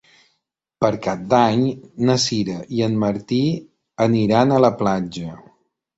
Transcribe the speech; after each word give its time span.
Per 0.83 0.89
Cap 1.07 1.27
d'Any 1.33 1.61
na 2.09 2.15
Sira 2.25 2.57
i 2.79 2.83
en 2.87 2.97
Martí 3.07 3.43
aniran 4.07 4.57
a 4.57 4.63
la 4.67 4.77
platja. 4.81 5.37